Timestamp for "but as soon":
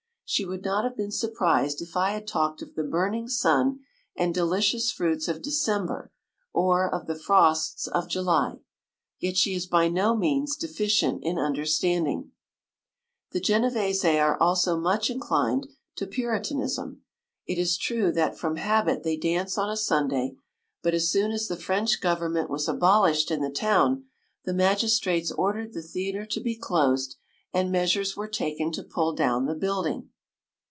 20.81-21.33